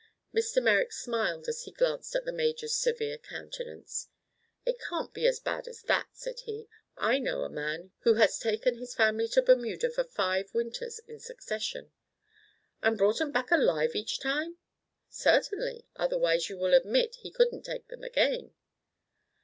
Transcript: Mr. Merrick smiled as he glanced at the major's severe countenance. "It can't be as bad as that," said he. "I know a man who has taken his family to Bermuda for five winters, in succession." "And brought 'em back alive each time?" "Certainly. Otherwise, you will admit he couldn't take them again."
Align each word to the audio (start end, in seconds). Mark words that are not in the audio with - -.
Mr. 0.33 0.63
Merrick 0.63 0.91
smiled 0.91 1.47
as 1.47 1.65
he 1.65 1.71
glanced 1.71 2.15
at 2.15 2.25
the 2.25 2.31
major's 2.31 2.73
severe 2.73 3.19
countenance. 3.19 4.07
"It 4.65 4.79
can't 4.79 5.13
be 5.13 5.27
as 5.27 5.39
bad 5.39 5.67
as 5.67 5.83
that," 5.83 6.07
said 6.13 6.39
he. 6.39 6.67
"I 6.97 7.19
know 7.19 7.43
a 7.43 7.51
man 7.51 7.91
who 7.99 8.15
has 8.15 8.39
taken 8.39 8.79
his 8.79 8.95
family 8.95 9.27
to 9.27 9.43
Bermuda 9.43 9.91
for 9.91 10.03
five 10.03 10.55
winters, 10.55 10.97
in 11.07 11.19
succession." 11.19 11.91
"And 12.81 12.97
brought 12.97 13.21
'em 13.21 13.31
back 13.31 13.51
alive 13.51 13.93
each 13.95 14.19
time?" 14.19 14.57
"Certainly. 15.07 15.85
Otherwise, 15.95 16.49
you 16.49 16.57
will 16.57 16.73
admit 16.73 17.17
he 17.19 17.29
couldn't 17.29 17.61
take 17.63 17.87
them 17.89 18.03
again." 18.03 18.55